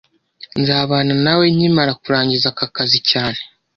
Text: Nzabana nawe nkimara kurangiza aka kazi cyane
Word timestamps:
Nzabana 0.61 1.13
nawe 1.25 1.45
nkimara 1.53 1.91
kurangiza 2.01 2.47
aka 2.51 2.65
kazi 2.75 2.99
cyane 3.09 3.39